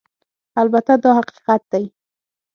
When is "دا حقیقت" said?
1.03-1.61